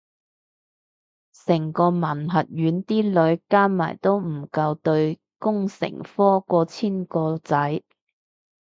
[1.31, 3.03] 成個文學院啲
[3.35, 7.83] 女加埋都唔夠對工程科過千個仔